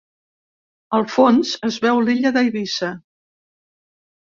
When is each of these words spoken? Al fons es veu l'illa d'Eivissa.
Al 0.99 1.05
fons 1.17 1.51
es 1.69 1.77
veu 1.85 2.03
l'illa 2.07 2.33
d'Eivissa. 2.39 2.93